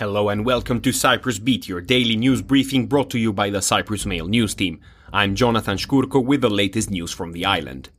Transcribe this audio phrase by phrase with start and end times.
[0.00, 3.60] Hello and welcome to Cyprus Beat, your daily news briefing brought to you by the
[3.60, 4.80] Cyprus Mail news team.
[5.12, 7.90] I'm Jonathan Shkurko with the latest news from the island.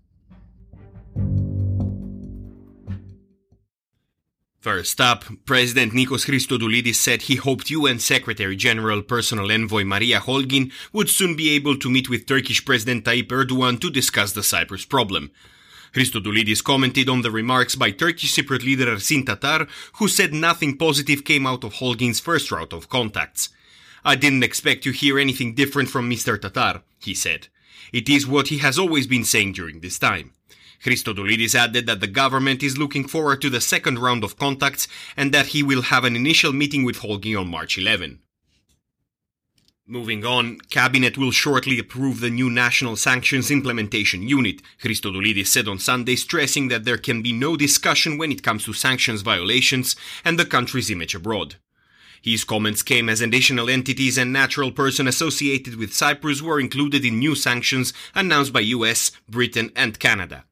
[4.59, 10.71] First up, President Nikos Christodoulides said he hoped UN Secretary General Personal Envoy Maria Holguin
[10.91, 14.85] would soon be able to meet with Turkish President Tayyip Erdogan to discuss the Cyprus
[14.85, 15.29] problem.
[15.93, 21.25] Christodoulides commented on the remarks by Turkish Cypriot leader Ersin Tatar, who said nothing positive
[21.25, 23.49] came out of Holguin's first round of contacts.
[24.03, 26.39] I didn't expect to hear anything different from Mr.
[26.39, 27.49] Tatar, he said.
[27.91, 30.31] It is what he has always been saying during this time.
[30.83, 35.31] Christodoulides added that the government is looking forward to the second round of contacts and
[35.33, 38.19] that he will have an initial meeting with Holguin on March 11.
[39.91, 45.79] Moving on, Cabinet will shortly approve the new National Sanctions Implementation Unit, Christodoulides said on
[45.79, 50.39] Sunday, stressing that there can be no discussion when it comes to sanctions violations and
[50.39, 51.55] the country's image abroad.
[52.21, 57.19] His comments came as additional entities and natural person associated with Cyprus were included in
[57.19, 60.45] new sanctions announced by US, Britain and Canada.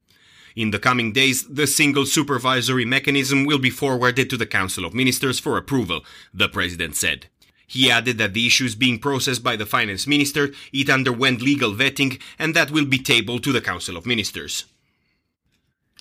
[0.54, 4.94] In the coming days, the single supervisory mechanism will be forwarded to the Council of
[4.94, 6.02] Ministers for approval,
[6.34, 7.28] the president said.
[7.70, 11.72] He added that the issue is being processed by the finance minister, it underwent legal
[11.72, 14.66] vetting, and that will be tabled to the Council of Ministers.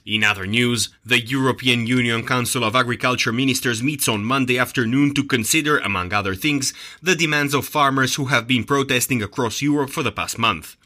[0.06, 5.22] In other news, the European Union Council of Agriculture Ministers meets on Monday afternoon to
[5.22, 10.02] consider, among other things, the demands of farmers who have been protesting across Europe for
[10.02, 10.76] the past month.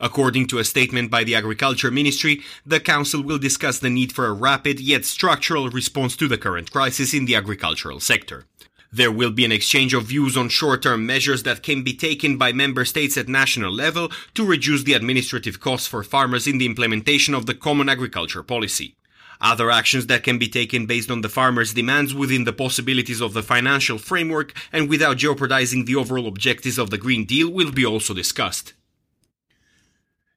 [0.00, 4.26] According to a statement by the Agriculture Ministry, the Council will discuss the need for
[4.26, 8.46] a rapid yet structural response to the current crisis in the agricultural sector.
[8.92, 12.52] There will be an exchange of views on short-term measures that can be taken by
[12.52, 17.34] member states at national level to reduce the administrative costs for farmers in the implementation
[17.34, 18.94] of the common agriculture policy.
[19.40, 23.34] Other actions that can be taken based on the farmers' demands within the possibilities of
[23.34, 27.84] the financial framework and without jeopardizing the overall objectives of the Green Deal will be
[27.84, 28.72] also discussed.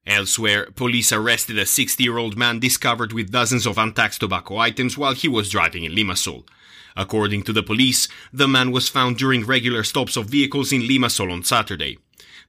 [0.06, 4.98] Elsewhere, police arrested a 60 year old man discovered with dozens of untaxed tobacco items
[4.98, 6.48] while he was driving in Limassol.
[6.96, 11.32] According to the police, the man was found during regular stops of vehicles in Limassol
[11.32, 12.00] on Saturday.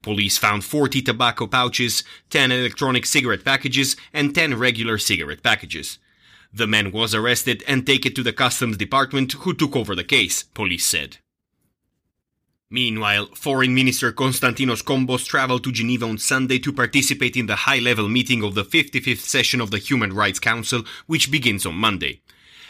[0.03, 5.99] Police found 40 tobacco pouches, 10 electronic cigarette packages, and 10 regular cigarette packages.
[6.53, 10.43] The man was arrested and taken to the customs department who took over the case,
[10.43, 11.19] police said.
[12.73, 18.09] Meanwhile, Foreign Minister Konstantinos Kombos traveled to Geneva on Sunday to participate in the high-level
[18.09, 22.21] meeting of the 55th session of the Human Rights Council, which begins on Monday.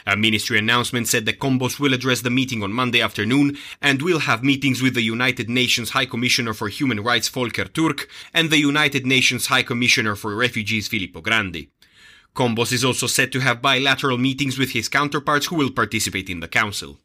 [0.06, 4.20] A ministry announcement said that Kombos will address the meeting on Monday afternoon and will
[4.20, 8.56] have meetings with the United Nations High Commissioner for Human Rights Volker Turk and the
[8.56, 11.68] United Nations High Commissioner for Refugees Filippo Grandi.
[12.34, 16.40] Kombos is also said to have bilateral meetings with his counterparts who will participate in
[16.40, 16.98] the council.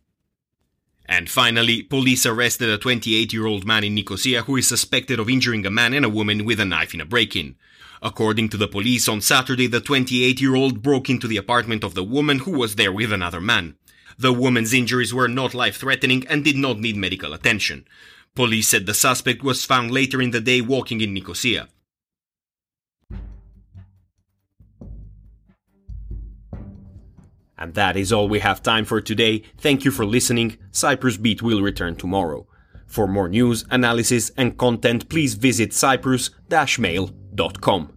[1.08, 5.30] And finally, police arrested a 28 year old man in Nicosia who is suspected of
[5.30, 7.56] injuring a man and a woman with a knife in a break in.
[8.02, 11.94] According to the police, on Saturday, the 28 year old broke into the apartment of
[11.94, 13.76] the woman who was there with another man.
[14.18, 17.86] The woman's injuries were not life threatening and did not need medical attention.
[18.34, 21.68] Police said the suspect was found later in the day walking in Nicosia.
[27.66, 29.42] And that is all we have time for today.
[29.58, 30.60] Thank you for listening.
[30.70, 32.46] Cyprus Beat will return tomorrow.
[32.86, 37.92] For more news, analysis, and content, please visit cyprus-mail.com.